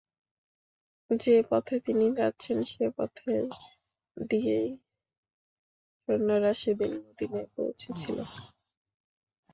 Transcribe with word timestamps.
যে 1.09 1.35
পথে 1.49 1.75
তিনি 1.85 2.05
যাচ্ছেন 2.17 2.57
সে 2.71 2.85
পথ 2.97 3.13
দিয়েই 4.17 4.69
সৈন্যরা 6.01 6.51
সেদিন 6.61 6.91
মদীনায় 7.01 7.49
পৌঁছেছিল। 7.55 8.17